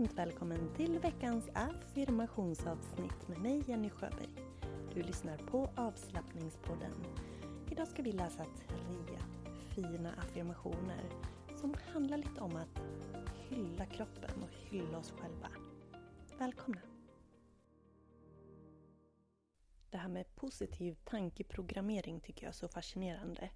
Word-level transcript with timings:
Varmt 0.00 0.18
välkommen 0.18 0.74
till 0.76 0.98
veckans 0.98 1.48
affirmationsavsnitt 1.54 3.28
med 3.28 3.38
mig 3.38 3.62
Jenny 3.66 3.90
Sjöberg. 3.90 4.28
Du 4.94 5.02
lyssnar 5.02 5.38
på 5.38 5.70
avslappningspodden. 5.76 6.92
Idag 7.70 7.88
ska 7.88 8.02
vi 8.02 8.12
läsa 8.12 8.44
tre 8.44 9.18
fina 9.74 10.12
affirmationer 10.12 11.04
som 11.60 11.74
handlar 11.92 12.16
lite 12.16 12.40
om 12.40 12.56
att 12.56 12.80
hylla 13.48 13.86
kroppen 13.86 14.42
och 14.42 14.70
hylla 14.70 14.98
oss 14.98 15.10
själva. 15.10 15.48
Välkomna! 16.38 16.80
Det 19.90 19.98
här 19.98 20.08
med 20.08 20.36
positiv 20.36 20.96
tankeprogrammering 21.04 22.20
tycker 22.20 22.42
jag 22.42 22.48
är 22.48 22.54
så 22.54 22.68
fascinerande. 22.68 23.50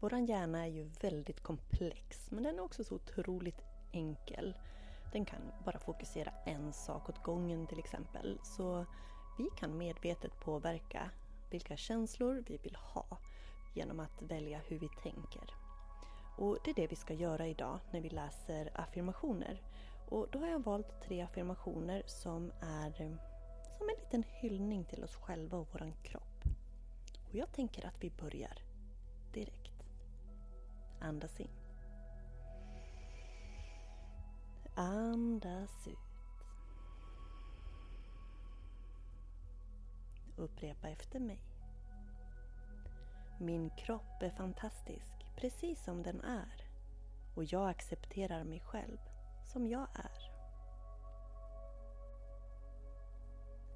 Vår 0.00 0.14
hjärna 0.14 0.66
är 0.66 0.70
ju 0.70 0.84
väldigt 0.84 1.40
komplex 1.40 2.30
men 2.30 2.42
den 2.42 2.58
är 2.58 2.62
också 2.62 2.84
så 2.84 2.94
otroligt 2.94 3.62
enkel. 3.92 4.54
Den 5.12 5.24
kan 5.24 5.52
bara 5.64 5.78
fokusera 5.78 6.32
en 6.44 6.72
sak 6.72 7.08
åt 7.08 7.22
gången 7.22 7.66
till 7.66 7.78
exempel. 7.78 8.38
Så 8.42 8.86
vi 9.38 9.48
kan 9.56 9.78
medvetet 9.78 10.40
påverka 10.40 11.10
vilka 11.50 11.76
känslor 11.76 12.44
vi 12.46 12.56
vill 12.56 12.76
ha 12.76 13.18
genom 13.74 14.00
att 14.00 14.22
välja 14.22 14.60
hur 14.68 14.78
vi 14.78 14.88
tänker. 14.88 15.54
Och 16.36 16.58
det 16.64 16.70
är 16.70 16.74
det 16.74 16.86
vi 16.86 16.96
ska 16.96 17.14
göra 17.14 17.46
idag 17.46 17.78
när 17.90 18.00
vi 18.00 18.10
läser 18.10 18.70
affirmationer. 18.74 19.62
Och 20.08 20.28
då 20.30 20.38
har 20.38 20.48
jag 20.48 20.64
valt 20.64 21.02
tre 21.02 21.20
affirmationer 21.20 22.02
som 22.06 22.52
är 22.60 22.92
som 23.82 23.88
en 23.88 23.96
liten 24.04 24.24
hyllning 24.40 24.84
till 24.84 25.04
oss 25.04 25.16
själva 25.16 25.58
och 25.58 25.68
våran 25.72 25.92
kropp. 26.02 26.42
Och 27.28 27.34
jag 27.34 27.52
tänker 27.52 27.86
att 27.86 28.04
vi 28.04 28.10
börjar 28.10 28.58
direkt. 29.32 29.84
Andas 31.00 31.40
in. 31.40 31.61
Andas 34.74 35.86
ut. 35.88 35.98
Upprepa 40.36 40.88
efter 40.88 41.20
mig. 41.20 41.40
Min 43.38 43.70
kropp 43.70 44.22
är 44.22 44.30
fantastisk 44.30 45.26
precis 45.36 45.84
som 45.84 46.02
den 46.02 46.20
är 46.20 46.64
och 47.34 47.44
jag 47.44 47.70
accepterar 47.70 48.44
mig 48.44 48.60
själv 48.60 48.98
som 49.44 49.66
jag 49.66 49.86
är. 49.94 50.30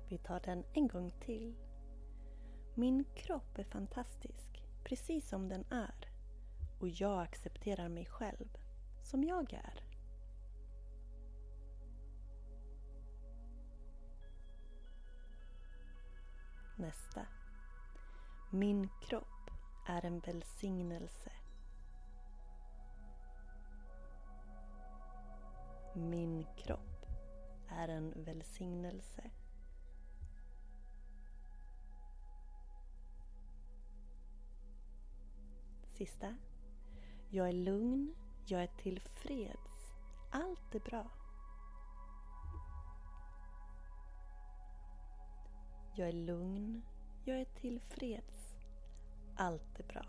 Vi 0.08 0.18
tar 0.18 0.40
den 0.40 0.64
en 0.72 0.88
gång 0.88 1.12
till. 1.20 1.54
Min 2.74 3.04
kropp 3.14 3.58
är 3.58 3.64
fantastisk 3.64 4.62
precis 4.84 5.28
som 5.28 5.48
den 5.48 5.64
är 5.70 6.08
och 6.80 6.88
jag 6.88 7.22
accepterar 7.22 7.88
mig 7.88 8.06
själv 8.06 8.48
som 9.02 9.24
jag 9.24 9.52
är. 9.52 9.95
Nästa. 16.78 17.26
Min 18.50 18.88
kropp 19.00 19.50
är 19.86 20.04
en 20.04 20.20
välsignelse. 20.20 21.32
Min 25.94 26.46
kropp 26.56 27.06
är 27.68 27.88
en 27.88 28.24
välsignelse. 28.24 29.30
Sista. 35.92 36.36
Jag 37.28 37.48
är 37.48 37.52
lugn, 37.52 38.14
jag 38.44 38.62
är 38.62 38.70
tillfreds. 38.78 39.94
Allt 40.30 40.74
är 40.74 40.80
bra. 40.80 41.10
Jag 45.98 46.08
är 46.08 46.12
lugn, 46.12 46.82
jag 47.24 47.40
är 47.40 47.44
tillfreds. 47.44 48.54
Allt 49.36 49.80
är 49.80 49.84
bra. 49.84 50.04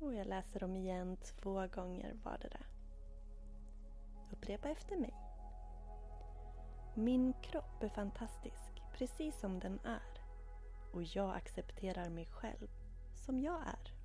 Och 0.00 0.14
jag 0.14 0.26
läser 0.26 0.60
dem 0.60 0.76
igen 0.76 1.16
två 1.16 1.66
gånger 1.66 2.14
vardera. 2.22 2.60
Upprepa 4.32 4.68
efter 4.68 4.96
mig. 4.96 5.14
Min 6.94 7.32
kropp 7.42 7.82
är 7.82 7.88
fantastisk 7.88 8.82
precis 8.92 9.40
som 9.40 9.58
den 9.58 9.78
är 9.84 10.20
och 10.92 11.02
jag 11.02 11.36
accepterar 11.36 12.10
mig 12.10 12.26
själv 12.26 12.68
som 13.14 13.40
jag 13.40 13.60
är. 13.66 13.95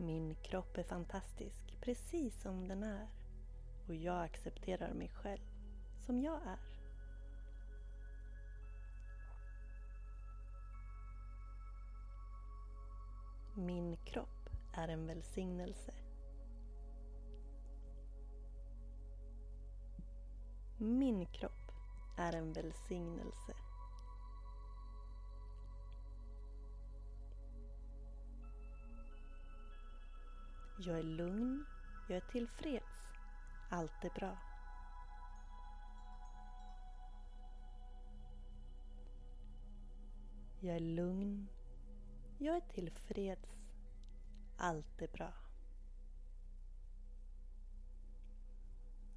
Min 0.00 0.34
kropp 0.34 0.78
är 0.78 0.82
fantastisk 0.82 1.76
precis 1.80 2.42
som 2.42 2.68
den 2.68 2.82
är 2.82 3.08
och 3.86 3.94
jag 3.94 4.24
accepterar 4.24 4.94
mig 4.94 5.08
själv 5.08 5.40
som 6.06 6.20
jag 6.20 6.42
är. 6.46 6.58
Min 13.54 13.96
kropp 13.96 14.48
är 14.72 14.88
en 14.88 15.06
välsignelse. 15.06 15.92
Min 20.76 21.26
kropp 21.26 21.72
är 22.16 22.32
en 22.32 22.52
välsignelse. 22.52 23.67
Jag 30.80 30.98
är 30.98 31.02
lugn, 31.02 31.64
jag 32.08 32.16
är 32.16 32.20
tillfreds. 32.20 33.08
Allt 33.68 34.04
är 34.04 34.10
bra. 34.10 34.38
Jag 40.60 40.76
är 40.76 40.80
lugn. 40.80 41.48
Jag 42.38 42.56
är 42.56 42.60
tillfreds. 42.60 43.48
Allt 44.56 45.02
är 45.02 45.08
bra. 45.08 45.32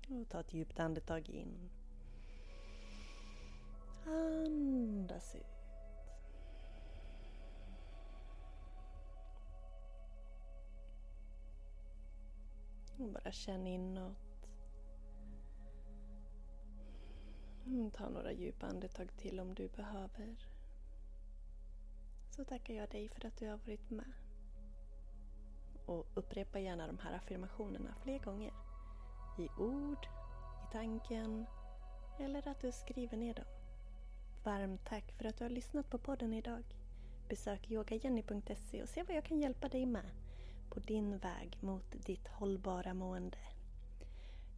Och 0.08 0.30
ta 0.30 0.40
ett 0.40 0.54
djupt 0.54 0.80
andetag 0.80 1.30
in. 1.30 1.70
Andas 4.06 5.36
ut. 5.36 5.61
Bara 13.08 13.32
känn 13.32 13.68
inåt. 13.68 14.18
Mm, 17.66 17.92
ta 17.92 18.10
några 18.10 18.32
djupa 18.32 18.66
andetag 18.66 19.18
till 19.18 19.40
om 19.40 19.54
du 19.54 19.68
behöver. 19.68 20.36
Så 22.30 22.44
tackar 22.44 22.74
jag 22.74 22.90
dig 22.90 23.10
för 23.10 23.26
att 23.26 23.38
du 23.38 23.48
har 23.48 23.58
varit 23.58 23.90
med. 23.90 24.14
Och 25.86 26.08
upprepa 26.14 26.60
gärna 26.60 26.88
de 26.88 26.98
här 27.00 27.14
affirmationerna 27.14 27.96
fler 28.04 28.20
gånger. 28.20 28.54
I 29.38 29.50
ord, 29.62 30.08
i 30.64 30.72
tanken 30.72 31.46
eller 32.20 32.48
att 32.48 32.62
du 32.62 32.72
skriver 32.72 33.18
ner 33.18 33.34
dem. 33.34 33.46
Varmt 34.44 34.86
tack 34.86 35.12
för 35.12 35.26
att 35.26 35.38
du 35.38 35.44
har 35.44 35.50
lyssnat 35.50 35.90
på 35.90 35.98
podden 35.98 36.34
idag. 36.34 36.64
Besök 37.30 37.72
yogajenny.se 37.72 38.84
och 38.84 38.90
se 38.90 39.04
vad 39.04 39.16
jag 39.18 39.26
kan 39.26 39.40
hjälpa 39.40 39.70
dig 39.70 39.86
med 39.86 40.06
på 40.72 40.80
din 40.80 41.18
väg 41.18 41.58
mot 41.60 42.06
ditt 42.06 42.28
hållbara 42.28 42.94
mående. 42.94 43.38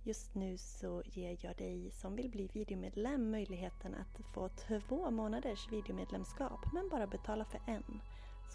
Just 0.03 0.35
nu 0.35 0.57
så 0.57 1.03
ger 1.05 1.37
jag 1.41 1.55
dig 1.57 1.91
som 1.91 2.15
vill 2.15 2.29
bli 2.29 2.49
videomedlem 2.53 3.31
möjligheten 3.31 3.95
att 3.95 4.33
få 4.33 4.49
två 4.49 5.11
månaders 5.11 5.71
videomedlemskap 5.71 6.59
men 6.73 6.89
bara 6.89 7.07
betala 7.07 7.45
för 7.45 7.61
en. 7.67 8.01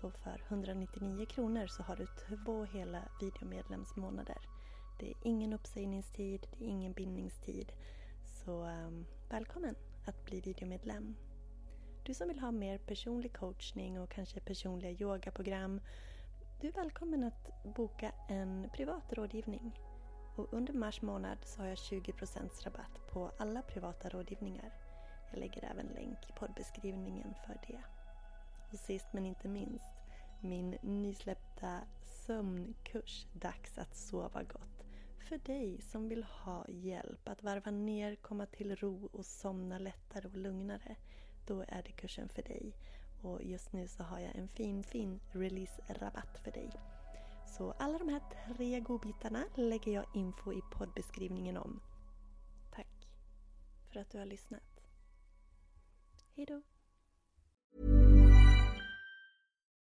Så 0.00 0.10
för 0.10 0.42
199 0.48 1.26
kronor 1.26 1.66
så 1.66 1.82
har 1.82 1.96
du 1.96 2.06
två 2.06 2.64
hela 2.64 3.02
videomedlemsmånader. 3.20 4.38
Det 5.00 5.10
är 5.10 5.16
ingen 5.22 5.52
uppsägningstid, 5.52 6.46
det 6.58 6.64
är 6.64 6.68
ingen 6.68 6.92
bindningstid. 6.92 7.72
Så 8.44 8.64
um, 8.64 9.06
välkommen 9.30 9.74
att 10.04 10.24
bli 10.24 10.40
videomedlem. 10.40 11.16
Du 12.02 12.14
som 12.14 12.28
vill 12.28 12.38
ha 12.38 12.50
mer 12.50 12.78
personlig 12.78 13.32
coachning 13.32 14.00
och 14.00 14.10
kanske 14.10 14.40
personliga 14.40 14.90
yogaprogram. 14.90 15.80
Du 16.60 16.68
är 16.68 16.72
välkommen 16.72 17.24
att 17.24 17.62
boka 17.62 18.12
en 18.28 18.68
privat 18.72 19.12
rådgivning. 19.12 19.80
Och 20.36 20.52
under 20.52 20.72
mars 20.72 21.02
månad 21.02 21.38
så 21.44 21.60
har 21.60 21.68
jag 21.68 21.76
20% 21.76 22.64
rabatt 22.64 23.10
på 23.12 23.30
alla 23.38 23.62
privata 23.62 24.08
rådgivningar. 24.08 24.72
Jag 25.30 25.40
lägger 25.40 25.64
även 25.64 25.86
länk 25.86 26.18
i 26.28 26.32
poddbeskrivningen 26.38 27.34
för 27.46 27.60
det. 27.66 27.80
Och 28.72 28.78
sist 28.78 29.06
men 29.12 29.26
inte 29.26 29.48
minst, 29.48 29.92
min 30.40 30.70
nysläppta 30.82 31.80
sömnkurs 32.26 33.26
Dags 33.32 33.78
att 33.78 33.96
sova 33.96 34.42
gott. 34.42 34.84
För 35.28 35.38
dig 35.38 35.80
som 35.80 36.08
vill 36.08 36.24
ha 36.24 36.64
hjälp 36.68 37.28
att 37.28 37.42
varva 37.42 37.70
ner, 37.70 38.16
komma 38.16 38.46
till 38.46 38.76
ro 38.76 39.08
och 39.12 39.26
somna 39.26 39.78
lättare 39.78 40.28
och 40.28 40.36
lugnare. 40.36 40.96
Då 41.46 41.64
är 41.68 41.82
det 41.82 41.92
kursen 41.92 42.28
för 42.28 42.42
dig. 42.42 42.72
Och 43.22 43.42
just 43.42 43.72
nu 43.72 43.88
så 43.88 44.02
har 44.02 44.18
jag 44.18 44.36
en 44.36 44.48
fin, 44.48 44.84
fin 44.84 45.20
release-rabatt 45.32 46.38
för 46.44 46.50
dig. 46.50 46.70
Så 47.46 47.72
alla 47.72 47.98
de 47.98 48.08
här 48.08 48.22
tre 48.46 48.80
godbitarna 48.80 49.44
lägger 49.54 49.92
jag 49.92 50.06
info 50.14 50.52
i 50.52 50.60
poddbeskrivningen 50.72 51.56
om. 51.56 51.80
Tack 52.70 53.08
för 53.92 54.00
att 54.00 54.10
du 54.10 54.18
har 54.18 54.26
lyssnat. 54.26 54.82
Hejdå! 56.34 56.62